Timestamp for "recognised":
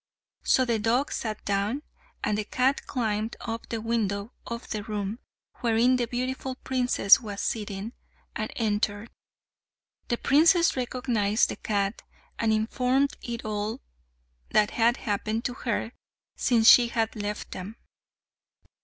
10.75-11.49